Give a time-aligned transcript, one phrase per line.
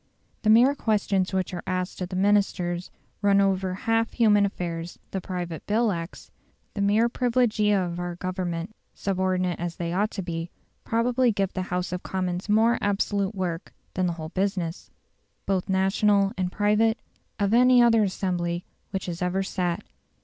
[0.41, 2.89] The mere questions which are asked of the Ministers
[3.21, 6.31] run over half human affairs; the Private Bill Acts,
[6.73, 10.49] the mere privilegia of our Government subordinate as they ought to be
[10.83, 14.89] probably give the House of Commons more absolute work than the whole business,
[15.45, 16.99] both national and private,
[17.37, 19.83] of any other assembly which has ever sat.